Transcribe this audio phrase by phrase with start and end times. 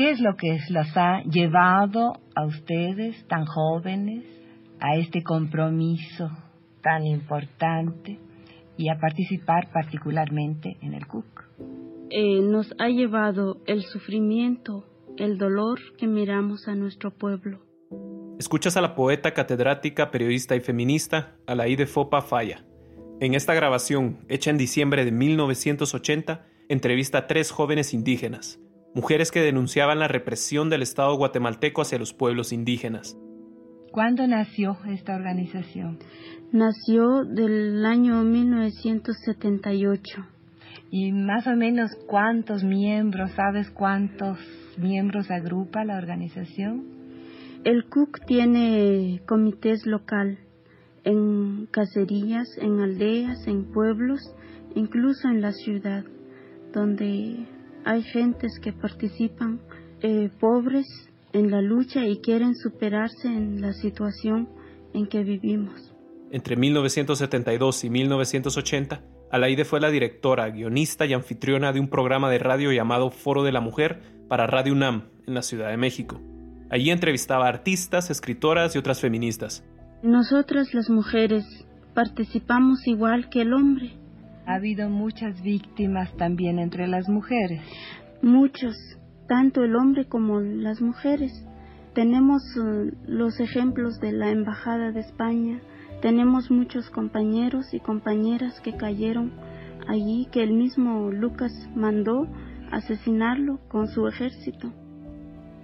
[0.00, 4.24] ¿qué es lo que las ha llevado a ustedes tan jóvenes
[4.80, 6.30] a este compromiso
[6.82, 8.18] tan importante
[8.78, 11.44] y a participar particularmente en el CUC?
[12.08, 14.86] Eh, nos ha llevado el sufrimiento,
[15.18, 17.58] el dolor que miramos a nuestro pueblo.
[18.38, 22.64] Escuchas a la poeta, catedrática, periodista y feminista Alaide Fopa Falla.
[23.20, 28.58] En esta grabación, hecha en diciembre de 1980, entrevista a tres jóvenes indígenas,
[28.94, 33.16] mujeres que denunciaban la represión del Estado guatemalteco hacia los pueblos indígenas.
[33.92, 35.98] ¿Cuándo nació esta organización?
[36.52, 40.26] Nació del año 1978.
[40.90, 44.38] ¿Y más o menos cuántos miembros, sabes cuántos
[44.76, 46.84] miembros agrupa la organización?
[47.64, 50.38] El CUC tiene comités local
[51.04, 54.20] en cacerías, en aldeas, en pueblos,
[54.74, 56.04] incluso en la ciudad,
[56.72, 57.46] donde
[57.84, 59.60] hay gentes que participan
[60.02, 60.86] eh, pobres
[61.32, 64.48] en la lucha y quieren superarse en la situación
[64.94, 65.92] en que vivimos.
[66.30, 72.38] Entre 1972 y 1980, Alaide fue la directora, guionista y anfitriona de un programa de
[72.38, 76.20] radio llamado Foro de la Mujer para Radio UNAM en la Ciudad de México.
[76.70, 79.64] Allí entrevistaba a artistas, escritoras y otras feministas.
[80.02, 81.44] Nosotras las mujeres
[81.94, 83.92] participamos igual que el hombre.
[84.46, 87.60] Ha habido muchas víctimas también entre las mujeres.
[88.22, 88.76] Muchos,
[89.28, 91.32] tanto el hombre como las mujeres.
[91.94, 95.60] Tenemos uh, los ejemplos de la Embajada de España,
[96.00, 99.32] tenemos muchos compañeros y compañeras que cayeron
[99.86, 102.26] allí, que el mismo Lucas mandó
[102.72, 104.72] asesinarlo con su ejército.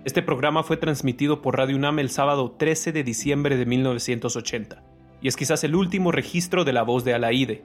[0.04, 4.82] Este programa fue transmitido por Radio UNAM el sábado 13 de diciembre de 1980,
[5.22, 7.64] y es quizás el último registro de la voz de Alaide.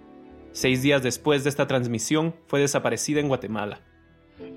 [0.53, 3.79] Seis días después de esta transmisión fue desaparecida en Guatemala.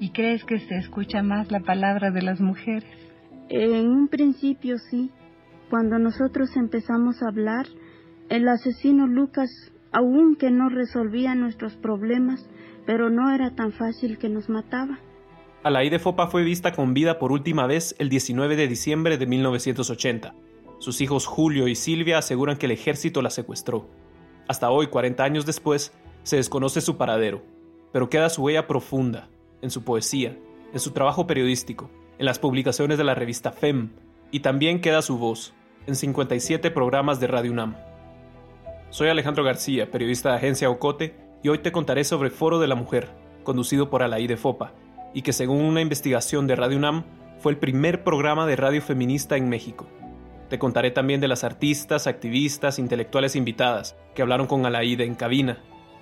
[0.00, 2.90] ¿Y crees que se escucha más la palabra de las mujeres?
[3.48, 5.10] En un principio sí.
[5.70, 7.66] Cuando nosotros empezamos a hablar,
[8.28, 9.50] el asesino Lucas,
[9.92, 12.48] aunque no resolvía nuestros problemas,
[12.86, 14.98] pero no era tan fácil que nos mataba.
[15.62, 20.34] Alaide Fopa fue vista con vida por última vez el 19 de diciembre de 1980.
[20.78, 23.88] Sus hijos Julio y Silvia aseguran que el ejército la secuestró.
[24.46, 27.42] Hasta hoy, 40 años después, se desconoce su paradero,
[27.92, 29.28] pero queda su huella profunda,
[29.62, 30.36] en su poesía,
[30.72, 33.90] en su trabajo periodístico, en las publicaciones de la revista FEM,
[34.30, 35.54] y también queda su voz,
[35.86, 37.76] en 57 programas de Radio UNAM.
[38.90, 42.74] Soy Alejandro García, periodista de Agencia Ocote, y hoy te contaré sobre Foro de la
[42.74, 43.08] Mujer,
[43.44, 44.72] conducido por Alaide Fopa,
[45.14, 47.04] y que según una investigación de Radio UNAM
[47.38, 49.86] fue el primer programa de radio feminista en México.
[50.54, 55.58] Te contaré también de las artistas, activistas, intelectuales invitadas que hablaron con Alaide en cabina,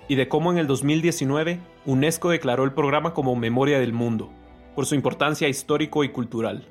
[0.07, 4.31] y de cómo en el 2019 UNESCO declaró el programa como Memoria del Mundo,
[4.75, 6.67] por su importancia histórico y cultural.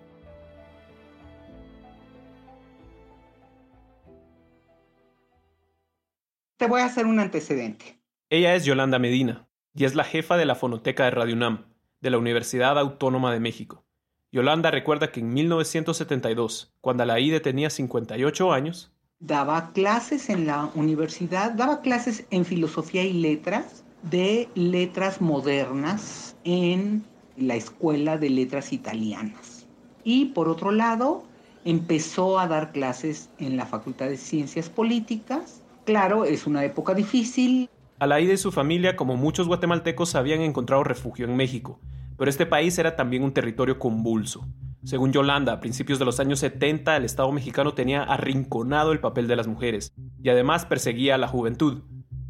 [6.57, 8.01] Te voy a hacer un antecedente.
[8.31, 11.65] Ella es Yolanda Medina y es la jefa de la fonoteca de Radio UNAM,
[12.01, 13.85] de la Universidad Autónoma de México.
[14.33, 20.71] Yolanda recuerda que en 1972, cuando la IDE tenía 58 años, daba clases en la
[20.75, 27.05] universidad, daba clases en filosofía y letras, de letras modernas en
[27.37, 29.67] la Escuela de Letras Italianas.
[30.03, 31.25] Y por otro lado,
[31.67, 35.61] empezó a dar clases en la Facultad de Ciencias Políticas.
[35.85, 37.69] Claro, es una época difícil,
[37.99, 41.79] Alaide y su familia, como muchos guatemaltecos, habían encontrado refugio en México,
[42.23, 44.47] pero este país era también un territorio convulso.
[44.85, 49.27] Según Yolanda, a principios de los años 70 el Estado mexicano tenía arrinconado el papel
[49.27, 49.93] de las mujeres
[50.23, 51.83] y además perseguía a la juventud.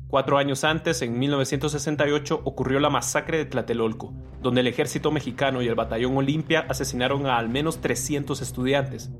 [0.08, 5.68] Cuatro años antes, en 1968, ocurrió la masacre de Tlatelolco, donde el ejército mexicano y
[5.68, 9.12] el batallón Olimpia asesinaron a al menos 300 estudiantes,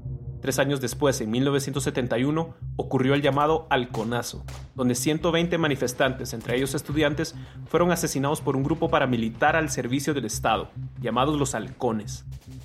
[0.43, 4.44] Tres años después, en 1971, ocurrió el llamado Halconazo,
[4.75, 7.37] donde 120 manifestantes, entre ellos estudiantes,
[7.69, 10.69] fueron asesinados por un grupo paramilitar al servicio del Estado,
[11.00, 12.25] llamados los Halcones.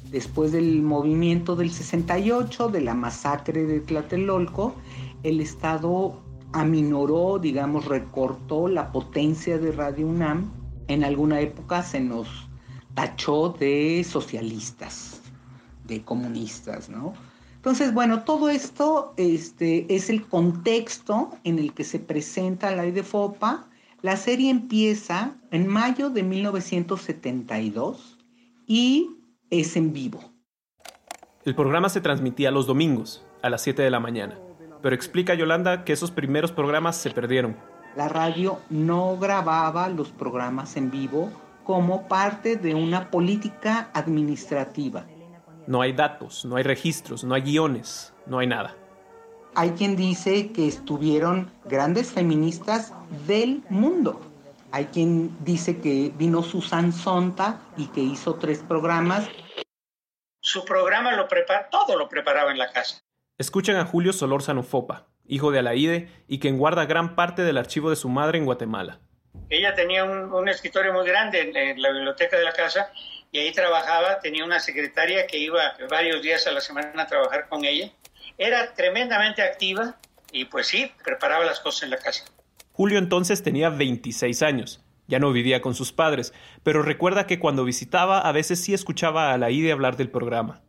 [0.10, 4.74] Después del movimiento del 68, de la masacre de Tlatelolco,
[5.22, 6.20] el Estado
[6.54, 10.52] aminoró, digamos, recortó la potencia de Radio UNAM.
[10.88, 12.28] En alguna época se nos
[12.96, 15.22] tachó de socialistas,
[15.86, 17.14] de comunistas, ¿no?
[17.68, 22.92] Entonces, bueno, todo esto este, es el contexto en el que se presenta la ley
[22.92, 23.66] de FOPA.
[24.02, 28.20] La serie empieza en mayo de 1972
[28.66, 29.10] y
[29.50, 30.22] es en vivo.
[31.44, 34.40] El programa se transmitía los domingos a las 7 de la mañana,
[34.82, 37.58] pero explica Yolanda que esos primeros programas se perdieron.
[37.98, 41.30] La radio no grababa los programas en vivo
[41.66, 45.06] como parte de una política administrativa
[45.68, 48.76] no hay datos, no hay registros, no hay guiones, no hay nada.
[49.56, 52.94] Hay quien dice que estuvieron grandes feministas
[53.28, 54.22] del mundo.
[54.72, 59.28] Hay quien dice que vino Susan Sonta y que hizo tres programas.
[60.42, 63.02] Su programa lo prepara, todo lo preparaba en la casa.
[63.38, 67.90] Escuchan a Julio Solórzano Fopa, hijo de Alaide y quien guarda gran parte del archivo
[67.90, 69.00] de su madre en Guatemala.
[69.50, 72.92] Ella tenía un, escritorio muy grande en la biblioteca de la casa
[73.32, 77.48] y ahí trabajaba, tenía una secretaria que iba varios días a la semana a trabajar
[77.50, 77.92] con ella.
[78.38, 79.98] Era tremendamente activa
[80.32, 82.26] y pues sí, preparaba las cosas en la casa.
[82.72, 84.84] Julio entonces tenía 26 años.
[85.08, 86.34] Ya no vivía con sus padres,
[86.64, 90.64] pero recuerda que cuando visitaba a veces sí escuchaba a la IDE hablar del programa.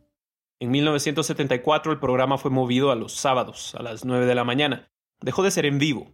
[0.59, 4.89] En 1974 el programa fue movido a los sábados, a las 9 de la mañana.
[5.21, 6.13] Dejó de ser en vivo.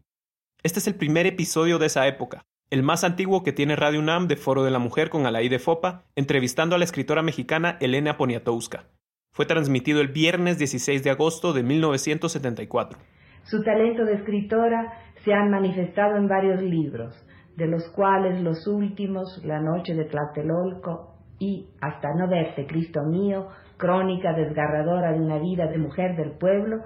[0.64, 4.28] Este es el primer episodio de esa época, el más antiguo que tiene Radio UNAM
[4.28, 8.18] de Foro de la Mujer con Alaí de Fopa, entrevistando a la escritora mexicana Elena
[8.18, 8.86] Poniatowska.
[9.32, 12.98] Fue transmitido el viernes 16 de agosto de 1974.
[13.44, 17.14] Su talento de escritora se ha manifestado en varios libros,
[17.56, 23.50] de los cuales los últimos, La noche de Tlatelolco y Hasta no verte, Cristo mío,
[23.78, 26.78] crónica desgarradora de una vida de mujer del pueblo,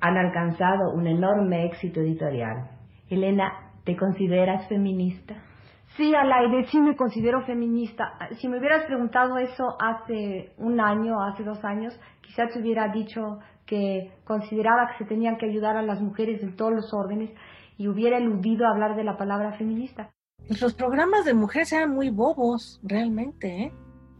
[0.00, 2.70] han alcanzado un enorme éxito editorial.
[3.08, 5.34] Elena, ¿Te consideras feminista?
[5.96, 8.18] Sí, Alaide, sí me considero feminista.
[8.38, 13.38] Si me hubieras preguntado eso hace un año, hace dos años, quizás te hubiera dicho
[13.64, 17.30] que consideraba que se tenían que ayudar a las mujeres en todos los órdenes
[17.78, 20.10] y hubiera eludido hablar de la palabra feminista.
[20.60, 23.48] Los programas de mujeres eran muy bobos, realmente.
[23.48, 23.72] ¿eh?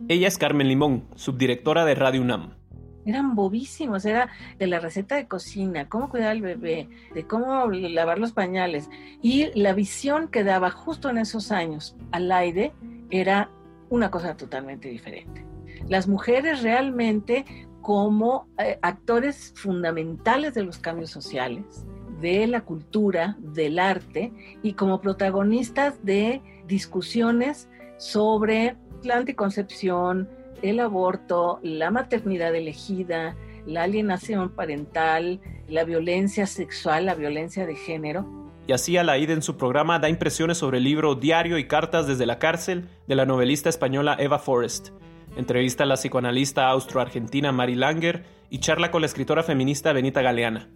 [0.09, 2.57] Ella es Carmen Limón, subdirectora de Radio UNAM
[3.05, 4.29] eran bobísimos, era
[4.59, 8.91] de la receta de cocina, cómo cuidar al bebé, de cómo lavar los pañales.
[9.23, 12.73] Y la visión que daba justo en esos años al aire
[13.11, 13.50] era
[13.91, 15.45] una cosa totalmente diferente.
[15.89, 17.45] Las mujeres realmente
[17.81, 21.87] como eh, actores fundamentales de los cambios sociales,
[22.21, 30.29] de la cultura, del arte y como protagonistas de discusiones sobre la anticoncepción,
[30.62, 38.26] el aborto, la maternidad elegida, la alienación parental, la violencia sexual, la violencia de género.
[38.66, 42.26] Y así Alaide en su programa da impresiones sobre el libro Diario y Cartas desde
[42.26, 44.90] la cárcel de la novelista española Eva Forrest.
[45.37, 50.70] Entrevista a la psicoanalista austro-argentina Mary Langer y charla con la escritora feminista Benita Galeana.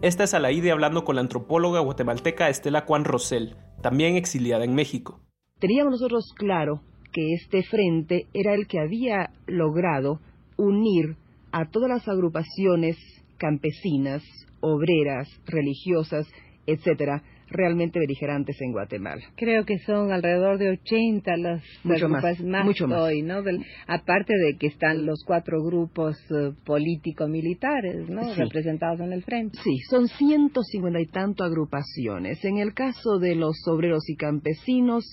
[0.00, 5.20] Esta es Alaide hablando con la antropóloga guatemalteca Estela Juan Rosell, también exiliada en México.
[5.58, 6.82] Teníamos nosotros claro
[7.12, 10.20] que este frente era el que había logrado
[10.56, 11.16] unir
[11.52, 12.96] a todas las agrupaciones
[13.38, 14.22] campesinas,
[14.60, 16.26] obreras, religiosas,
[16.66, 19.22] etcétera, realmente beligerantes en Guatemala.
[19.36, 23.00] Creo que son alrededor de 80 las mucho más, mucho más.
[23.00, 23.42] hoy, ¿no?
[23.86, 28.34] aparte de que están los cuatro grupos eh, político-militares, ¿no?
[28.34, 29.58] Representados en el frente.
[29.62, 32.44] Sí, son 150 y tanto agrupaciones.
[32.44, 35.04] En el caso de los obreros y campesinos,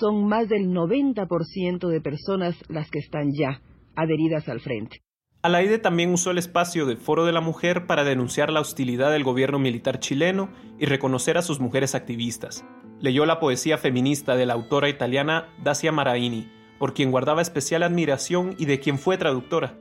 [0.00, 3.60] son más del 90% de personas las que están ya
[3.94, 4.98] adheridas al frente.
[5.46, 9.22] Alaide también usó el espacio del Foro de la Mujer para denunciar la hostilidad del
[9.22, 12.64] gobierno militar chileno y reconocer a sus mujeres activistas.
[12.98, 16.50] Leyó la poesía feminista de la autora italiana Dacia Maraini,
[16.80, 19.78] por quien guardaba especial admiración y de quien fue traductora.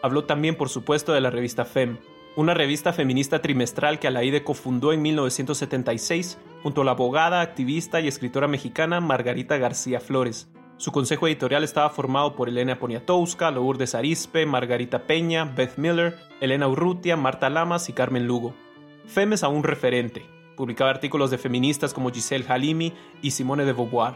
[0.00, 1.98] Habló también, por supuesto, de la revista Fem,
[2.36, 8.06] una revista feminista trimestral que Alaide cofundó en 1976 junto a la abogada, activista y
[8.06, 10.48] escritora mexicana Margarita García Flores.
[10.80, 16.68] Su consejo editorial estaba formado por Elena Poniatowska, Lourdes Arispe, Margarita Peña, Beth Miller, Elena
[16.68, 18.54] Urrutia, Marta Lamas y Carmen Lugo.
[19.04, 20.24] FEM es aún referente.
[20.56, 24.14] Publicaba artículos de feministas como Giselle Halimi y Simone de Beauvoir.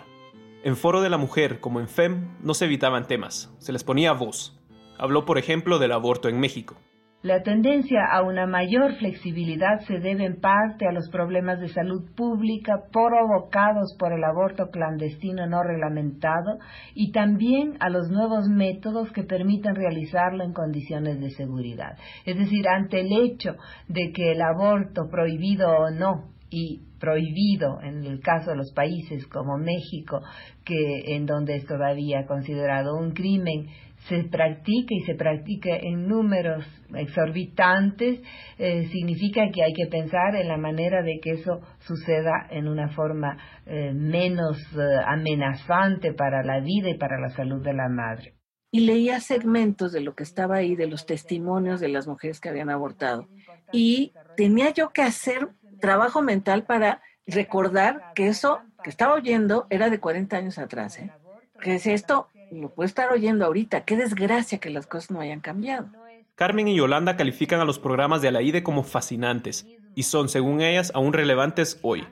[0.62, 4.14] En Foro de la Mujer, como en FEM, no se evitaban temas, se les ponía
[4.14, 4.58] voz.
[4.96, 6.76] Habló, por ejemplo, del aborto en México.
[7.24, 12.02] La tendencia a una mayor flexibilidad se debe en parte a los problemas de salud
[12.14, 16.58] pública provocados por el aborto clandestino no reglamentado
[16.94, 21.96] y también a los nuevos métodos que permiten realizarlo en condiciones de seguridad.
[22.26, 23.52] Es decir, ante el hecho
[23.88, 29.26] de que el aborto prohibido o no y prohibido en el caso de los países
[29.28, 30.20] como México,
[30.62, 33.68] que en donde es todavía considerado un crimen,
[34.08, 38.20] se practique y se practique en números exorbitantes,
[38.58, 42.88] eh, significa que hay que pensar en la manera de que eso suceda en una
[42.90, 48.34] forma eh, menos eh, amenazante para la vida y para la salud de la madre.
[48.70, 52.48] Y leía segmentos de lo que estaba ahí, de los testimonios de las mujeres que
[52.48, 53.28] habían abortado.
[53.72, 55.48] Y tenía yo que hacer
[55.80, 61.00] trabajo mental para recordar que eso que estaba oyendo era de 40 años atrás.
[61.60, 62.28] Que es esto,
[62.60, 63.84] lo puedo estar oyendo ahorita.
[63.84, 65.88] Qué desgracia que las cosas no hayan cambiado.
[66.34, 70.90] Carmen y Yolanda califican a los programas de Alaide como fascinantes y son, según ellas,
[70.94, 72.06] aún relevantes hoy.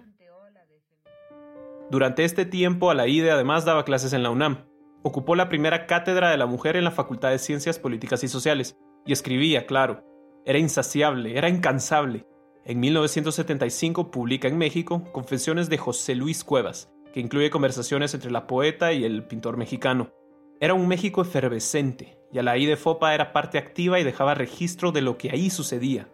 [1.91, 4.65] Durante este tiempo, Alaide además daba clases en la UNAM.
[5.03, 8.77] Ocupó la primera cátedra de la mujer en la Facultad de Ciencias Políticas y Sociales
[9.05, 10.05] y escribía, claro.
[10.47, 12.27] Era insaciable, era incansable.
[12.65, 18.47] En 1975 publica en México Confesiones de José Luis Cuevas, que incluye conversaciones entre la
[18.47, 20.13] poeta y el pintor mexicano.
[20.63, 25.19] Era un México efervescente, y de Fopa era parte activa y dejaba registro de lo
[25.19, 26.09] que ahí sucedía.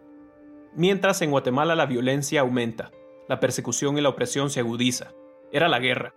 [0.75, 2.89] Mientras en Guatemala la violencia aumenta,
[3.27, 5.11] la persecución y la opresión se agudiza.
[5.51, 6.15] Era la guerra.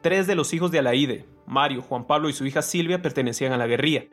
[0.00, 3.58] Tres de los hijos de Alaide, Mario, Juan Pablo y su hija Silvia, pertenecían a
[3.58, 4.06] la guerrilla.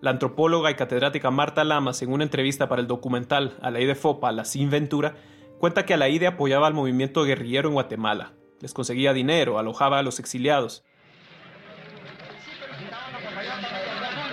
[0.00, 4.44] La antropóloga y catedrática Marta Lamas, en una entrevista para el documental Alaide Fopa, La
[4.44, 5.14] Sin Ventura,
[5.60, 8.32] cuenta que Alaide apoyaba al movimiento guerrillero en Guatemala.
[8.60, 10.84] Les conseguía dinero, alojaba a los exiliados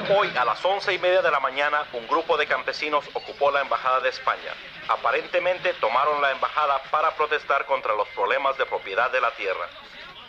[0.08, 3.62] Hoy a las once y media de la mañana un grupo de campesinos ocupó la
[3.62, 4.54] Embajada de España.
[4.88, 9.68] Aparentemente tomaron la embajada para protestar contra los problemas de propiedad de la tierra.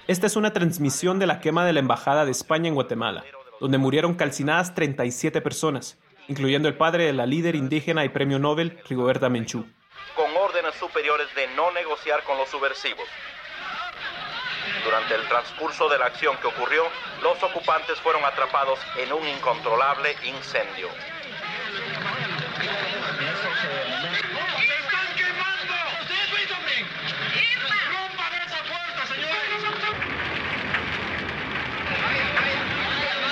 [0.06, 3.22] Esta es una transmisión de la quema de la Embajada de España en Guatemala,
[3.60, 8.80] donde murieron calcinadas 37 personas, incluyendo el padre de la líder indígena y premio Nobel,
[8.88, 9.66] Rigoberta Menchú.
[10.14, 13.06] Con órdenes superiores de no negociar con los subversivos,
[14.84, 16.84] durante el transcurso de la acción que ocurrió,
[17.22, 20.88] los ocupantes fueron atrapados en un incontrolable incendio.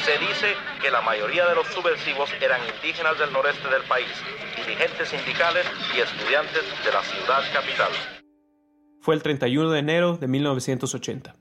[0.04, 4.12] Se dice que la mayoría de los subversivos eran indígenas del noreste del país,
[4.56, 7.90] dirigentes sindicales y estudiantes de la ciudad capital.
[9.04, 11.36] Fue el 31 de enero de 1980.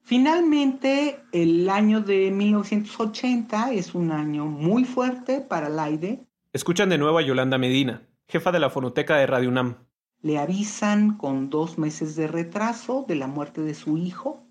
[0.00, 6.24] Finalmente, el año de 1980 es un año muy fuerte para el aire.
[6.54, 9.76] Escuchan de nuevo a Yolanda Medina, jefa de la fonoteca de Radio UNAM.
[10.22, 14.42] Le avisan con dos meses de retraso de la muerte de su hijo,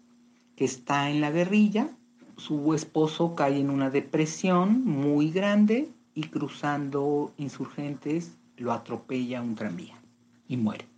[0.56, 1.98] que está en la guerrilla.
[2.38, 10.00] Su esposo cae en una depresión muy grande y cruzando insurgentes lo atropella un tranvía
[10.48, 10.89] y muere.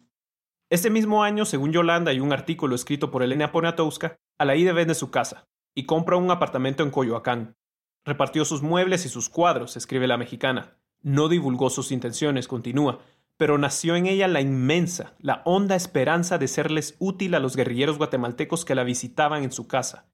[0.71, 5.11] Ese mismo año, según Yolanda y un artículo escrito por Elena Poniatowska, Alaide vende su
[5.11, 7.57] casa y compra un apartamento en Coyoacán.
[8.05, 10.77] Repartió sus muebles y sus cuadros, escribe la mexicana.
[11.01, 12.99] No divulgó sus intenciones, continúa,
[13.35, 17.97] pero nació en ella la inmensa, la honda esperanza de serles útil a los guerrilleros
[17.97, 20.05] guatemaltecos que la visitaban en su casa.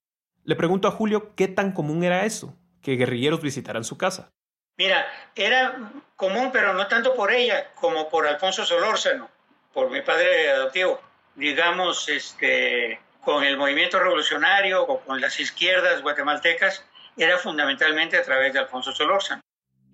[0.44, 4.32] Le pregunto a Julio qué tan común era eso, que guerrilleros visitaran su casa.
[4.76, 9.37] Mira, era común, pero no tanto por ella como por Alfonso Solórzano
[9.77, 11.00] por mi padre adoptivo.
[11.36, 16.84] Digamos, este, con el movimiento revolucionario o con las izquierdas guatemaltecas,
[17.15, 19.39] era fundamentalmente a través de Alfonso Solórzano.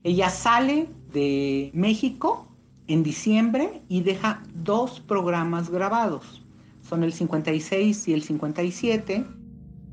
[0.05, 2.47] Ella sale de México
[2.87, 6.41] en diciembre y deja dos programas grabados.
[6.81, 9.25] Son el 56 y el 57.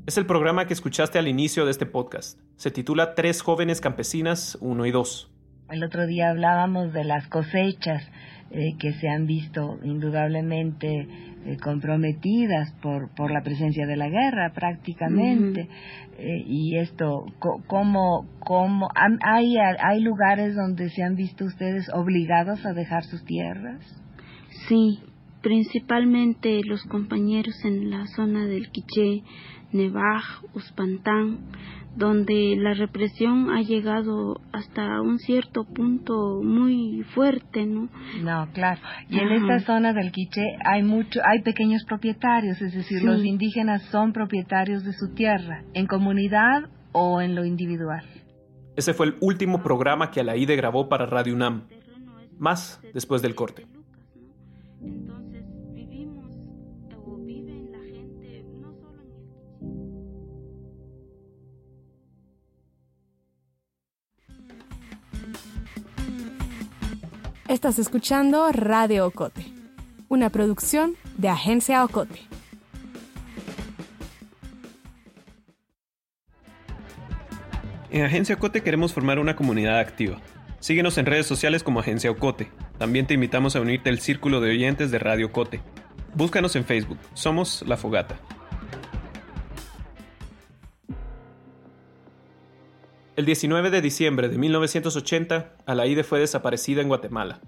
[0.07, 2.39] Es el programa que escuchaste al inicio de este podcast.
[2.55, 5.29] Se titula Tres jóvenes campesinas, uno y dos.
[5.69, 8.09] El otro día hablábamos de las cosechas
[8.53, 11.07] eh, que se han visto indudablemente
[11.45, 15.69] eh, comprometidas por, por la presencia de la guerra prácticamente.
[16.17, 17.25] Eh, y esto,
[17.67, 23.79] ¿cómo, cómo hay, hay lugares donde se han visto ustedes obligados a dejar sus tierras?
[24.67, 24.99] Sí,
[25.41, 29.23] principalmente los compañeros en la zona del Quiché,
[29.73, 30.23] Nevaj,
[30.53, 31.39] Uspantán,
[31.95, 37.89] donde la represión ha llegado hasta un cierto punto muy fuerte, ¿no?
[38.21, 38.79] No, claro.
[39.09, 43.83] Y en esta zona del Quiché hay mucho, hay pequeños propietarios, es decir, los indígenas
[43.91, 48.05] son propietarios de su tierra, en comunidad o en lo individual.
[48.75, 51.67] Ese fue el último programa que Alaide grabó para Radio UNAM.
[52.39, 53.67] Más después del corte.
[67.51, 69.43] Estás escuchando Radio Ocote,
[70.07, 72.21] una producción de Agencia Ocote.
[77.89, 80.21] En Agencia Ocote queremos formar una comunidad activa.
[80.61, 82.49] Síguenos en redes sociales como Agencia Ocote.
[82.77, 85.59] También te invitamos a unirte al círculo de oyentes de Radio Ocote.
[86.15, 86.99] Búscanos en Facebook.
[87.15, 88.17] Somos La Fogata.
[93.17, 97.41] El 19 de diciembre de 1980, Alaide fue desaparecida en Guatemala.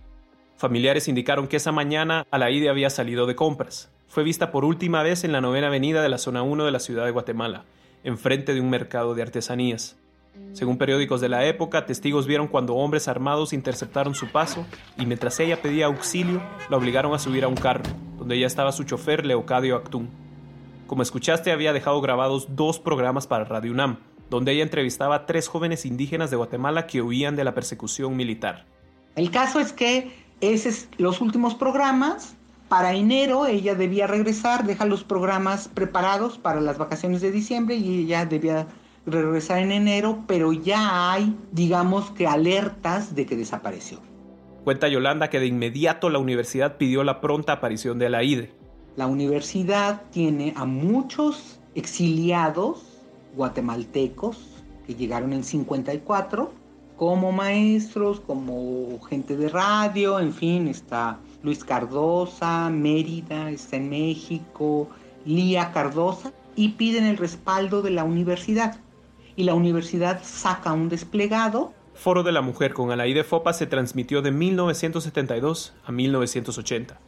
[0.57, 3.89] Familiares indicaron que esa mañana Alaide había salido de compras.
[4.09, 6.81] Fue vista por última vez en la novena avenida de la zona 1 de la
[6.81, 7.63] ciudad de Guatemala,
[8.03, 9.95] enfrente de un mercado de artesanías.
[10.51, 14.65] Según periódicos de la época, testigos vieron cuando hombres armados interceptaron su paso
[14.97, 17.85] y mientras ella pedía auxilio, la obligaron a subir a un carro,
[18.17, 20.09] donde ya estaba su chofer Leocadio Actún.
[20.87, 23.99] Como escuchaste, había dejado grabados dos programas para Radio UNAM,
[24.29, 28.65] donde ella entrevistaba a tres jóvenes indígenas de Guatemala que huían de la persecución militar.
[29.15, 30.11] El caso es que
[30.41, 32.35] esos los últimos programas.
[32.69, 37.99] Para enero ella debía regresar, deja los programas preparados para las vacaciones de diciembre y
[38.05, 38.67] ella debía
[39.05, 43.99] regresar en enero, pero ya hay, digamos que, alertas de que desapareció.
[44.63, 48.53] Cuenta Yolanda que de inmediato la universidad pidió la pronta aparición de la IDE.
[48.95, 52.92] La universidad tiene a muchos exiliados
[53.35, 54.37] guatemaltecos
[54.85, 56.51] que llegaron en 54
[56.97, 64.89] como maestros, como gente de radio, en fin, está Luis Cardosa, Mérida, está en México,
[65.25, 68.77] Lía Cardosa, y piden el respaldo de la universidad
[69.35, 71.73] y la universidad saca un desplegado.
[71.93, 76.99] Foro de la Mujer con Alaide Fopa se transmitió de 1972 a 1980.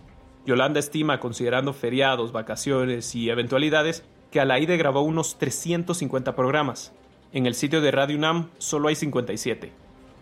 [0.45, 4.03] Yolanda estima, considerando feriados, vacaciones y eventualidades,
[4.35, 6.91] que Alaide grabó unos 350 programas.
[7.31, 9.71] En el sitio de Radio UNAM solo hay 57.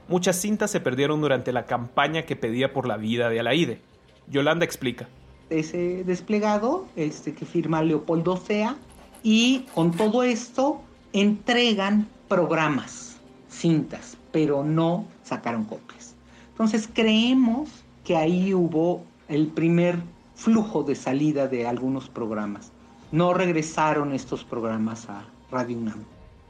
[0.07, 3.81] Muchas cintas se perdieron durante la campaña que pedía por la vida de Alaide.
[4.29, 5.09] Yolanda explica.
[5.49, 8.75] Ese desplegado este, que firma Leopoldo Sea
[9.23, 13.17] y con todo esto entregan programas,
[13.49, 16.13] cintas, pero no sacaron copias.
[16.51, 17.67] Entonces creemos
[18.03, 19.97] que ahí hubo el primer
[20.35, 22.72] flujo de salida de algunos programas.
[23.13, 26.03] No regresaron estos programas a Radio UNAM.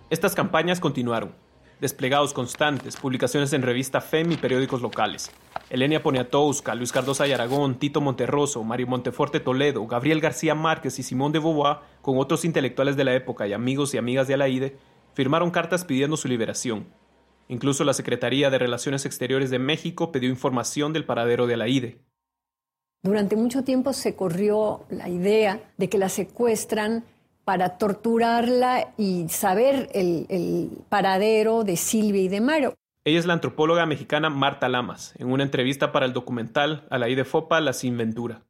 [0.09, 1.35] Estas campañas continuaron.
[1.81, 5.29] Desplegados constantes, publicaciones en revista FEM y periódicos locales.
[5.69, 11.03] Elenia Poniatowska, Luis Cardosa y Aragón, Tito Monterroso, Mario Monteforte Toledo, Gabriel García Márquez y
[11.03, 14.77] Simón de Beauvoir, con otros intelectuales de la época y amigos y amigas de Alaide,
[15.15, 16.87] firmaron cartas pidiendo su liberación.
[17.49, 21.99] Incluso la Secretaría de Relaciones Exteriores de México pidió información del paradero de Alaide.
[23.03, 27.03] Durante mucho tiempo se corrió la idea de que la secuestran
[27.43, 32.73] para torturarla y saber el, el paradero de Silvia y de Mario.
[33.03, 37.07] Ella es la antropóloga mexicana Marta Lamas, en una entrevista para el documental A la
[37.07, 38.43] de Fopa, La Sinventura.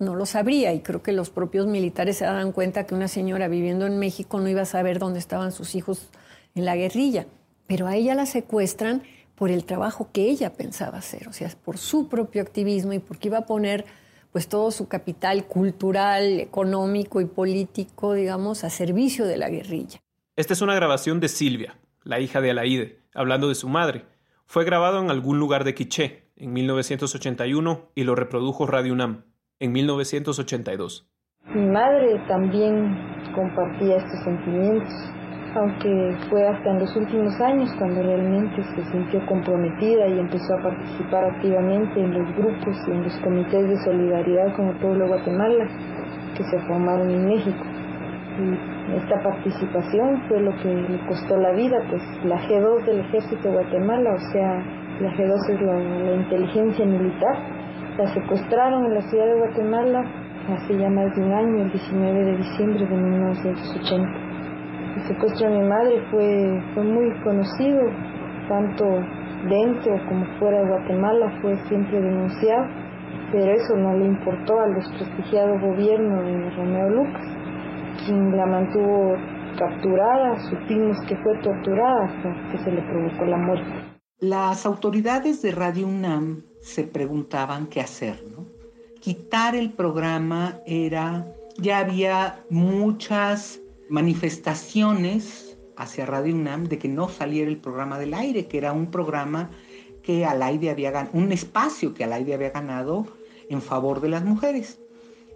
[0.00, 3.46] No lo sabría y creo que los propios militares se daban cuenta que una señora
[3.46, 6.08] viviendo en México no iba a saber dónde estaban sus hijos
[6.56, 7.26] en la guerrilla.
[7.68, 9.04] Pero a ella la secuestran
[9.36, 13.28] por el trabajo que ella pensaba hacer, o sea, por su propio activismo y porque
[13.28, 13.84] iba a poner
[14.32, 20.00] pues todo su capital cultural, económico y político, digamos, a servicio de la guerrilla.
[20.36, 24.06] Esta es una grabación de Silvia, la hija de Alaide, hablando de su madre.
[24.46, 29.24] Fue grabado en algún lugar de Quiché en 1981 y lo reprodujo Radio UNAM
[29.58, 31.06] en 1982.
[31.54, 32.96] Mi madre también
[33.34, 34.92] compartía estos sentimientos,
[35.54, 40.62] aunque fue hasta en los últimos años cuando realmente se sintió comprometida y empezó a
[40.62, 45.10] participar activamente en los grupos y en los comités de solidaridad con el pueblo de
[45.10, 45.64] Guatemala
[46.36, 47.64] que se formaron en México.
[48.38, 53.48] Y esta participación fue lo que le costó la vida, pues la G2 del ejército
[53.48, 54.54] de Guatemala, o sea,
[55.00, 57.36] la G2 es la, inteligencia militar,
[57.98, 60.04] la secuestraron en la ciudad de Guatemala
[60.48, 64.29] hace ya más de un año, el 19 de diciembre de 1980.
[64.96, 67.82] El secuestro de mi madre fue, fue muy conocido,
[68.48, 68.84] tanto
[69.48, 72.66] dentro como fuera de Guatemala, fue siempre denunciado,
[73.32, 77.40] pero eso no le importó al desprestigiado gobierno de Romeo Lucas
[78.04, 79.16] quien la mantuvo
[79.58, 83.70] capturada, supimos que fue torturada hasta que se le provocó la muerte.
[84.20, 88.46] Las autoridades de Radio UNAM se preguntaban qué hacer, ¿no?
[89.00, 91.26] Quitar el programa era,
[91.58, 98.46] ya había muchas manifestaciones hacia Radio UNAM de que no saliera el programa del aire,
[98.46, 99.50] que era un programa
[100.02, 103.06] que al aire había ganado, un espacio que al aire había ganado
[103.48, 104.80] en favor de las mujeres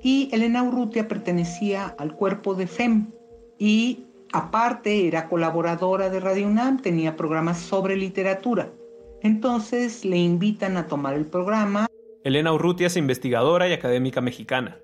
[0.04, 3.10] y Elena Urrutia pertenecía al cuerpo de FEM
[3.58, 8.70] y aparte era colaboradora de Radio UNAM, tenía programas sobre literatura.
[9.22, 11.86] Entonces le invitan a tomar el programa.
[12.22, 14.78] Elena Urrutia es investigadora y académica mexicana.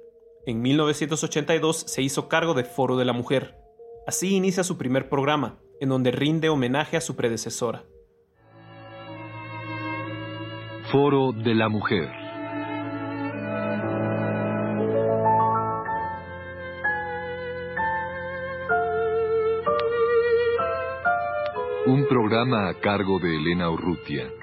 [0.46, 3.60] En 1982 se hizo cargo de Foro de la Mujer.
[4.11, 7.85] Así inicia su primer programa, en donde rinde homenaje a su predecesora.
[10.90, 12.09] Foro de la Mujer.
[21.87, 24.39] Un programa a cargo de Elena Urrutia.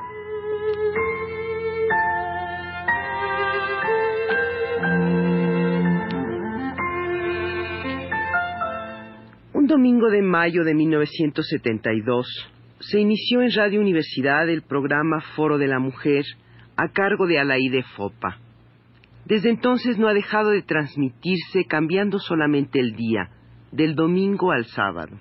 [9.77, 12.25] Domingo de mayo de 1972
[12.79, 16.25] se inició en Radio Universidad el programa Foro de la Mujer
[16.75, 18.39] a cargo de Alaide Fopa.
[19.25, 23.29] Desde entonces no ha dejado de transmitirse cambiando solamente el día,
[23.71, 25.15] del domingo al sábado.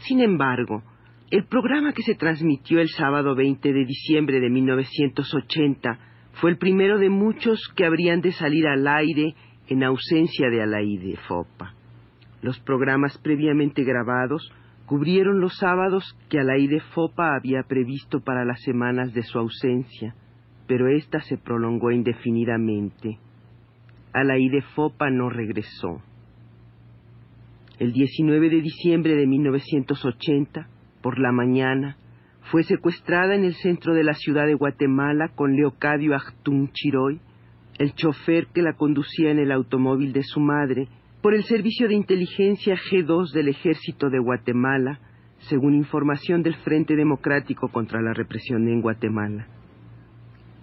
[0.00, 0.82] Sin embargo,
[1.30, 5.98] el programa que se transmitió el sábado 20 de diciembre de 1980
[6.32, 9.34] fue el primero de muchos que habrían de salir al aire
[9.66, 11.77] en ausencia de Alaide Fopa.
[12.42, 14.52] Los programas previamente grabados
[14.86, 20.14] cubrieron los sábados que Alaide Fopa había previsto para las semanas de su ausencia,
[20.66, 23.18] pero ésta se prolongó indefinidamente.
[24.12, 26.02] Alaide Fopa no regresó.
[27.78, 30.68] El 19 de diciembre de 1980,
[31.02, 31.96] por la mañana,
[32.50, 37.20] fue secuestrada en el centro de la ciudad de Guatemala con Leocadio Achtun Chiroy,
[37.78, 40.88] el chofer que la conducía en el automóvil de su madre,
[41.22, 45.00] por el Servicio de Inteligencia G2 del Ejército de Guatemala,
[45.48, 49.46] según información del Frente Democrático contra la Represión en Guatemala.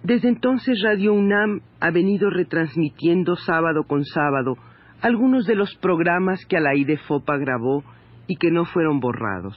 [0.02, 4.56] Desde entonces Radio UNAM ha venido retransmitiendo sábado con sábado
[5.02, 7.84] algunos de los programas que Alaide Fopa grabó
[8.26, 9.56] y que no fueron borrados.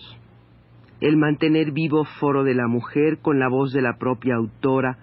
[1.02, 4.98] El mantener vivo Foro de la Mujer con la voz de la propia autora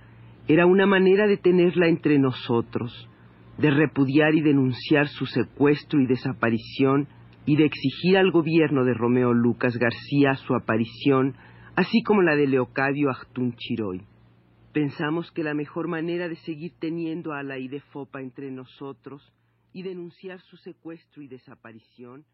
[0.47, 3.09] era una manera de tenerla entre nosotros,
[3.59, 7.09] de repudiar y denunciar su secuestro y desaparición
[7.47, 11.35] y de exigir al gobierno de Romeo Lucas García su aparición,
[11.77, 14.03] así como la de Leocadio Achtun Chiroy.
[14.73, 17.57] Pensamos que la mejor manera de seguir teniendo a la
[17.93, 19.33] Fopa entre nosotros
[19.73, 22.25] y denunciar su secuestro y desaparición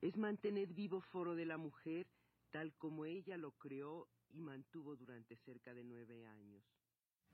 [0.00, 2.06] es mantener vivo Foro de la Mujer
[2.50, 6.62] tal como ella lo creó y mantuvo durante cerca de nueve años.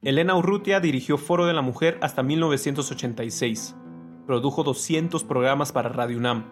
[0.03, 3.75] Elena Urrutia dirigió Foro de la Mujer hasta 1986.
[4.27, 6.45] Produjo 200 programas para Radio UNAM.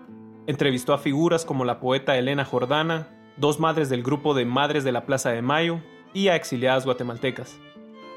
[0.47, 4.93] Entrevistó a figuras como la poeta Elena Jordana, dos madres del grupo de Madres de
[4.93, 5.83] la Plaza de Mayo
[6.15, 7.59] y a exiliadas guatemaltecas.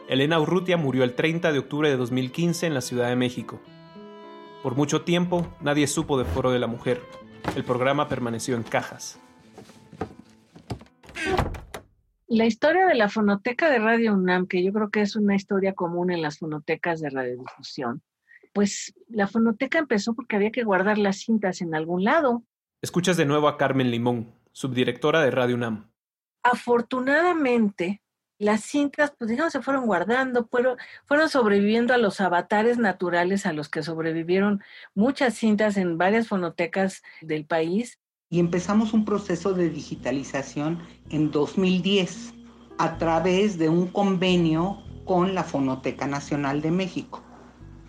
[0.08, 3.60] Elena Urrutia murió el 30 de octubre de 2015 en la Ciudad de México.
[4.63, 7.02] Por mucho tiempo nadie supo de Foro de la Mujer.
[7.58, 9.20] El programa permaneció en cajas.
[12.30, 15.74] La historia de la fonoteca de Radio UNAM, que yo creo que es una historia
[15.74, 18.04] común en las fonotecas de radiodifusión,
[18.52, 22.44] pues la fonoteca empezó porque había que guardar las cintas en algún lado.
[22.82, 25.90] Escuchas de nuevo a Carmen Limón, subdirectora de Radio UNAM.
[26.44, 28.02] Afortunadamente,
[28.40, 33.54] las cintas, pues digamos, se fueron guardando, fueron, fueron sobreviviendo a los avatares naturales a
[33.54, 34.62] los que sobrevivieron
[34.94, 42.34] muchas cintas en varias fonotecas del país y empezamos un proceso de digitalización en 2010
[42.78, 47.24] a través de un convenio con la Fonoteca Nacional de México.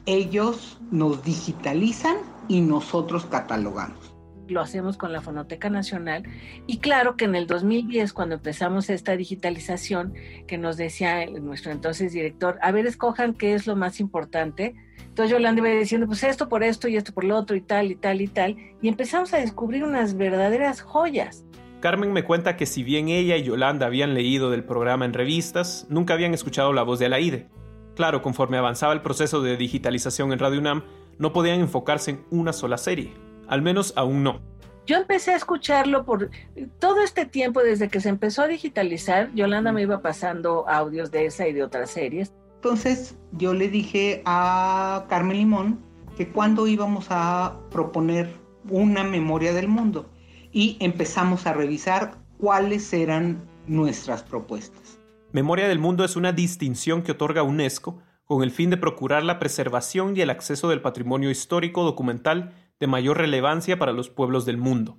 [0.06, 2.16] Ellos nos digitalizan
[2.48, 4.17] y nosotros catalogamos
[4.50, 6.24] lo hacemos con la Fonoteca Nacional.
[6.66, 10.14] Y claro que en el 2010, cuando empezamos esta digitalización,
[10.46, 14.74] que nos decía nuestro entonces director, a ver, escojan qué es lo más importante,
[15.18, 17.90] entonces Yolanda iba diciendo, pues esto por esto y esto por lo otro y tal
[17.90, 18.56] y tal y tal.
[18.80, 21.44] Y empezamos a descubrir unas verdaderas joyas.
[21.80, 25.86] Carmen me cuenta que si bien ella y Yolanda habían leído del programa en revistas,
[25.88, 27.48] nunca habían escuchado la voz de Alaide.
[27.96, 30.84] Claro, conforme avanzaba el proceso de digitalización en Radio UNAM,
[31.18, 33.12] no podían enfocarse en una sola serie.
[33.48, 34.40] Al menos aún no.
[34.86, 36.30] Yo empecé a escucharlo por
[36.78, 41.26] todo este tiempo, desde que se empezó a digitalizar, Yolanda me iba pasando audios de
[41.26, 42.32] esa y de otras series.
[42.54, 45.84] Entonces yo le dije a Carmen Limón
[46.16, 48.32] que cuando íbamos a proponer
[48.70, 50.08] una memoria del mundo
[50.52, 54.98] y empezamos a revisar cuáles eran nuestras propuestas.
[55.32, 59.38] Memoria del Mundo es una distinción que otorga UNESCO con el fin de procurar la
[59.38, 64.56] preservación y el acceso del patrimonio histórico documental de mayor relevancia para los pueblos del
[64.56, 64.98] mundo.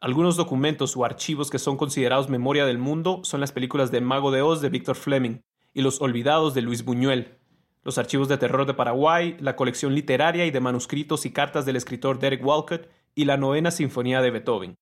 [0.00, 4.30] Algunos documentos o archivos que son considerados memoria del mundo son las películas de Mago
[4.30, 5.40] de Oz de Víctor Fleming,
[5.72, 7.38] y Los Olvidados de Luis Buñuel,
[7.82, 11.76] los archivos de terror de Paraguay, la colección literaria y de manuscritos y cartas del
[11.76, 14.78] escritor Derek Walcott y la novena sinfonía de Beethoven.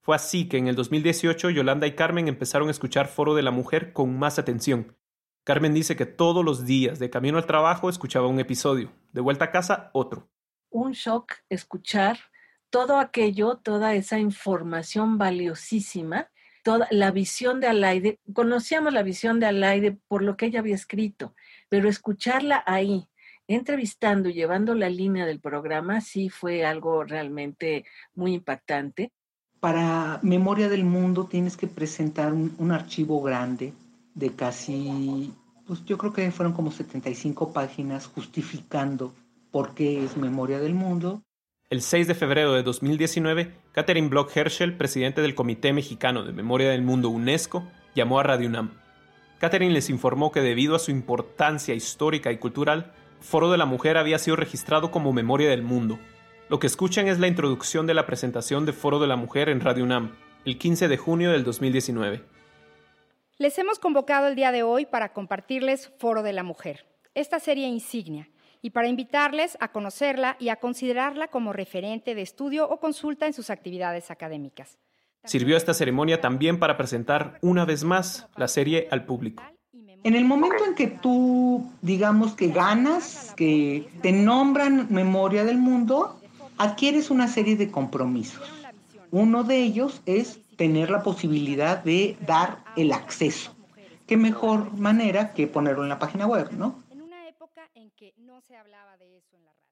[0.00, 3.50] Fue así que en el 2018 Yolanda y Carmen empezaron a escuchar Foro de la
[3.50, 4.96] Mujer con más atención.
[5.42, 9.46] Carmen dice que todos los días de camino al trabajo escuchaba un episodio, de vuelta
[9.46, 10.28] a casa otro.
[10.76, 12.18] Un shock escuchar
[12.68, 16.28] todo aquello, toda esa información valiosísima
[16.62, 20.74] toda la visión de Alaide, conocíamos la visión de Alaide por lo que ella había
[20.74, 21.34] escrito,
[21.70, 23.08] pero escucharla ahí,
[23.46, 27.84] entrevistando y llevando la línea del programa, sí fue algo realmente
[28.14, 29.12] muy impactante.
[29.60, 33.72] Para Memoria del Mundo tienes que presentar un, archivo grande
[34.14, 35.32] de casi,
[35.66, 39.14] pues yo creo que fueron como 75 páginas justificando
[39.56, 41.22] por qué es Memoria del Mundo.
[41.70, 46.68] El 6 de febrero de 2019, Catherine Bloch Herschel, presidente del Comité Mexicano de Memoria
[46.68, 48.78] del Mundo UNESCO, llamó a Radio UNAM.
[49.38, 53.96] Catherine les informó que debido a su importancia histórica y cultural, Foro de la Mujer
[53.96, 55.98] había sido registrado como Memoria del Mundo.
[56.50, 59.62] Lo que escuchan es la introducción de la presentación de Foro de la Mujer en
[59.62, 62.22] Radio UNAM, el 15 de junio del 2019.
[63.38, 67.66] Les hemos convocado el día de hoy para compartirles Foro de la Mujer, esta serie
[67.66, 68.28] insignia,
[68.66, 73.32] y para invitarles a conocerla y a considerarla como referente de estudio o consulta en
[73.32, 74.76] sus actividades académicas.
[75.22, 79.44] Sirvió esta ceremonia también para presentar una vez más la serie al público.
[80.02, 86.20] En el momento en que tú, digamos que ganas, que te nombran memoria del mundo,
[86.58, 88.50] adquieres una serie de compromisos.
[89.12, 93.54] Uno de ellos es tener la posibilidad de dar el acceso.
[94.08, 96.82] ¿Qué mejor manera que ponerlo en la página web, no?
[96.90, 99.66] En una época en que se hablaba de eso en la radio.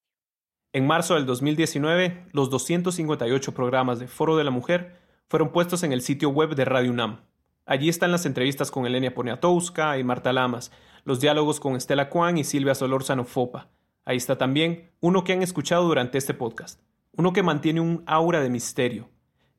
[0.73, 4.97] En marzo del 2019, los 258 programas de Foro de la Mujer
[5.29, 7.21] fueron puestos en el sitio web de Radio UNAM.
[7.67, 10.73] Allí están las entrevistas con Elenia Poniatowska y Marta Lamas,
[11.05, 13.71] los diálogos con Estela Kwan y Silvia Solórzano Fopa.
[14.05, 16.81] Ahí está también uno que han escuchado durante este podcast,
[17.13, 19.09] uno que mantiene un aura de misterio,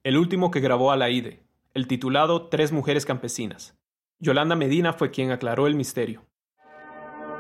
[0.04, 3.76] el último que grabó a la IDE, el titulado Tres Mujeres Campesinas.
[4.20, 6.26] Yolanda Medina fue quien aclaró el misterio.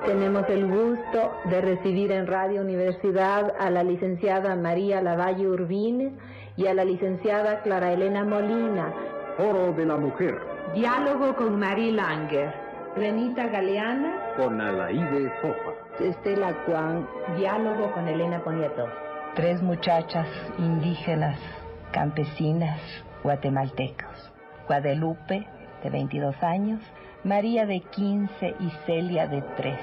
[0.05, 6.13] Tenemos el gusto de recibir en Radio Universidad a la licenciada María Lavalle Urbines
[6.57, 8.93] y a la licenciada Clara Elena Molina.
[9.35, 12.53] Foro de la Mujer Diálogo con Marie Langer.
[12.95, 14.35] Renita Galeana.
[14.37, 15.73] Con Alaide Fofa.
[15.99, 17.07] Estela Juan.
[17.37, 18.87] Diálogo con Elena Poniato.
[19.35, 21.39] Tres muchachas indígenas,
[21.91, 22.79] campesinas,
[23.23, 24.31] guatemaltecos.
[24.67, 25.47] Guadalupe,
[25.83, 26.81] de 22 años,
[27.25, 29.79] María de 15 y Celia de 13.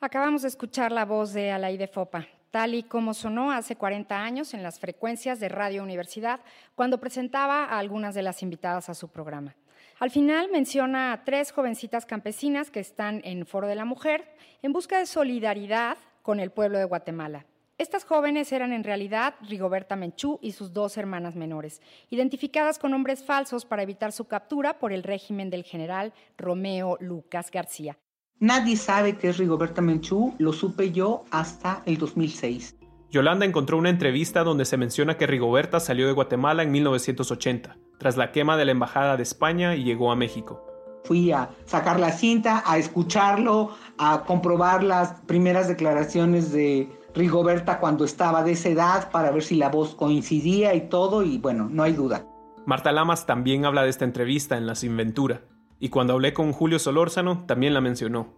[0.00, 4.54] Acabamos de escuchar la voz de Alaide Fopa, tal y como sonó hace 40 años
[4.54, 6.40] en las frecuencias de Radio Universidad
[6.74, 9.54] cuando presentaba a algunas de las invitadas a su programa.
[9.98, 14.72] Al final menciona a tres jovencitas campesinas que están en Foro de la Mujer en
[14.72, 17.44] busca de solidaridad con el pueblo de Guatemala.
[17.80, 23.24] Estas jóvenes eran en realidad Rigoberta Menchú y sus dos hermanas menores, identificadas con nombres
[23.24, 27.96] falsos para evitar su captura por el régimen del general Romeo Lucas García.
[28.38, 32.76] Nadie sabe qué es Rigoberta Menchú, lo supe yo hasta el 2006.
[33.08, 38.18] Yolanda encontró una entrevista donde se menciona que Rigoberta salió de Guatemala en 1980, tras
[38.18, 40.66] la quema de la Embajada de España y llegó a México.
[41.04, 48.04] Fui a sacar la cinta, a escucharlo, a comprobar las primeras declaraciones de Rigoberta cuando
[48.04, 51.82] estaba de esa edad para ver si la voz coincidía y todo, y bueno, no
[51.82, 52.24] hay duda.
[52.66, 55.42] Marta Lamas también habla de esta entrevista en La Sinventura,
[55.78, 58.34] y cuando hablé con Julio Solórzano también la mencionó.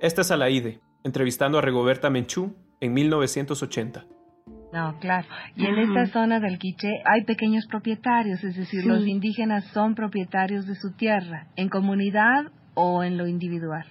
[0.00, 4.04] Esta es Alaide, entrevistando a Rigoberta Menchú en 1980.
[4.72, 5.28] No, claro.
[5.54, 10.66] Y en esta zona del Quiché hay pequeños propietarios, es decir, los indígenas son propietarios
[10.66, 13.84] de su tierra, en comunidad o en lo individual.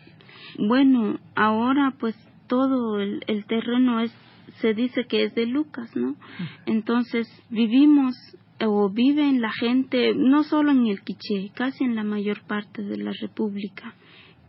[0.58, 2.15] Bueno, ahora pues
[2.52, 4.12] todo el, terreno es,
[4.60, 6.18] se dice que es de Lucas, ¿no?
[6.66, 8.14] Entonces vivimos
[8.60, 12.98] o viven la gente, no solo en el Quiché, casi en la mayor parte de
[12.98, 13.96] la República,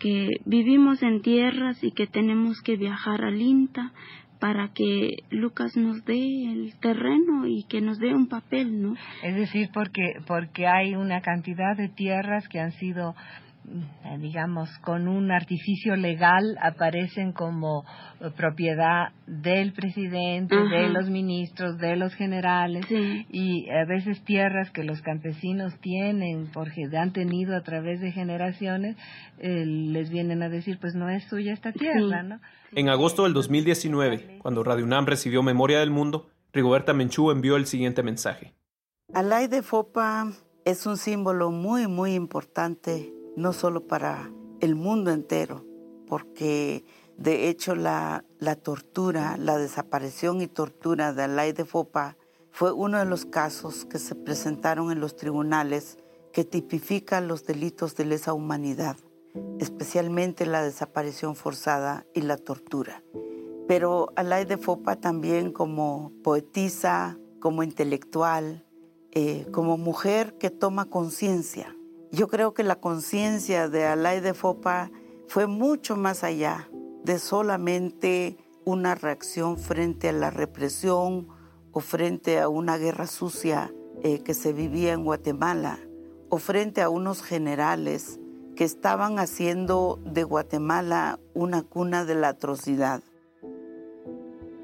[0.01, 3.93] que vivimos en tierras y que tenemos que viajar al INTA
[4.41, 6.19] para que Lucas nos dé
[6.51, 8.97] el terreno y que nos dé un papel, ¿no?
[9.23, 13.15] Es decir, porque porque hay una cantidad de tierras que han sido
[14.19, 17.85] digamos, con un artificio legal aparecen como
[18.21, 24.85] eh, propiedad del presidente, de los ministros, de los generales y a veces tierras que
[24.85, 28.97] los campesinos tienen porque han tenido a través de generaciones
[29.39, 32.41] eh, les vienen a decir pues no es suya esta tierra, ¿no?
[32.75, 37.67] En agosto del 2019, cuando Radio UNAM recibió Memoria del Mundo, Rigoberta Menchú envió el
[37.67, 38.55] siguiente mensaje.
[39.15, 40.33] Alay de Fopa
[40.65, 45.65] es un símbolo muy, muy importante, no solo para el mundo entero,
[46.07, 46.85] porque
[47.17, 52.17] de hecho la, la tortura, la desaparición y tortura de Alay de Fopa
[52.51, 55.99] fue uno de los casos que se presentaron en los tribunales
[56.33, 58.97] que tipifican los delitos de lesa humanidad
[59.59, 63.03] especialmente la desaparición forzada y la tortura.
[63.69, 68.67] Pero Alay de Fopa también como poetisa, como intelectual,
[69.13, 71.77] eh, como mujer que toma conciencia
[72.15, 74.91] Yo creo que la conciencia de Alay de Fopa
[75.29, 76.69] fue mucho más allá
[77.05, 81.29] de solamente una reacción frente a la represión
[81.73, 83.73] o frente a una guerra sucia
[84.03, 85.79] eh, que se vivía en Guatemala
[86.29, 88.21] o frente a unos generales
[88.57, 93.03] que estaban haciendo de Guatemala una cuna de la atrocidad.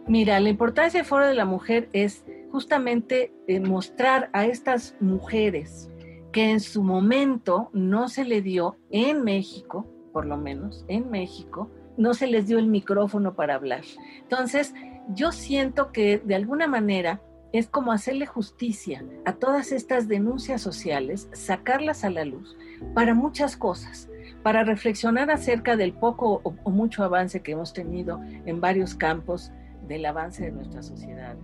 [0.07, 3.33] Mira, la importancia del Foro de la Mujer es justamente
[3.63, 5.89] mostrar a estas mujeres
[6.33, 11.71] que en su momento no se le dio en México, por lo menos en México,
[11.97, 13.83] no se les dio el micrófono para hablar.
[14.21, 14.75] Entonces,
[15.15, 17.21] yo siento que de alguna manera
[17.53, 22.57] es como hacerle justicia a todas estas denuncias sociales, sacarlas a la luz
[22.95, 24.09] para muchas cosas,
[24.43, 29.51] para reflexionar acerca del poco o, mucho avance que hemos tenido en varios campos
[29.87, 31.43] del avance de nuestras sociedades,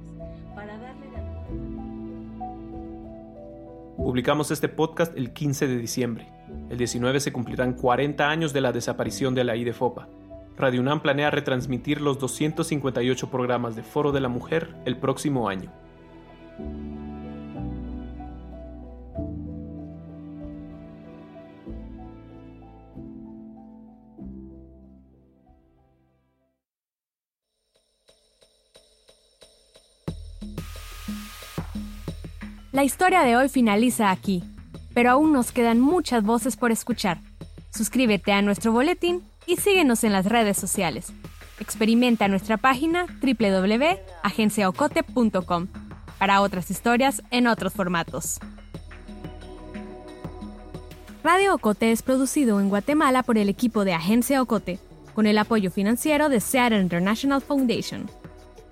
[0.54, 1.03] para darle
[3.96, 6.28] Publicamos este podcast el 15 de diciembre.
[6.68, 10.09] El 19 se cumplirán 40 años de la desaparición de la IDFOPA.
[10.57, 15.72] Radio UNAM planea retransmitir los 258 programas de Foro de la Mujer el próximo año.
[32.74, 34.42] La historia de hoy finaliza aquí,
[34.94, 37.20] pero aún nos quedan muchas voces por escuchar.
[37.72, 41.12] Suscríbete a nuestro boletín y síguenos en las redes sociales.
[41.60, 45.68] Experimenta nuestra página www.agenciaocote.com
[46.18, 48.40] para otras historias en otros formatos.
[51.22, 54.80] Radio Ocote es producido en Guatemala por el equipo de Agencia Ocote,
[55.14, 58.10] con el apoyo financiero de Seattle International Foundation.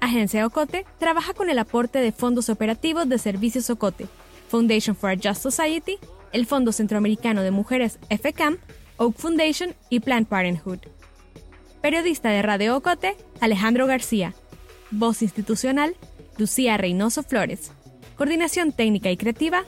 [0.02, 4.08] Agencia Ocote trabaja con el aporte de fondos operativos de Servicios Ocote,
[4.48, 5.96] Foundation for a Just Society,
[6.32, 8.58] el Fondo Centroamericano de Mujeres FCAM,
[8.96, 10.80] Oak Foundation y Planned Parenthood.
[11.82, 14.34] Periodista de Radio Ocote, Alejandro García.
[14.90, 15.94] Voz institucional,
[16.36, 17.70] Lucía Reynoso Flores.
[18.16, 19.62] Coordinación técnica y creativa,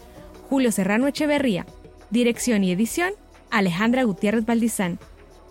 [0.51, 1.64] Julio Serrano Echeverría.
[2.11, 3.12] Dirección y edición,
[3.53, 4.99] Alejandra Gutiérrez Valdizán.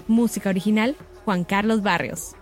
[0.10, 2.36] Música original, Juan Carlos Barrios.